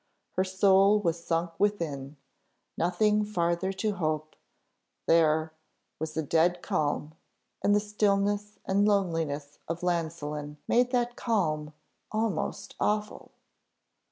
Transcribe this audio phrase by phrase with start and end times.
[0.31, 2.17] Her soul was sunk within,
[2.75, 4.35] nothing farther to hope;
[5.05, 5.53] there,
[5.99, 7.13] was a dead calm,
[7.63, 11.73] and the stillness and loneliness of Llansillen made that calm
[12.11, 13.33] almost awful.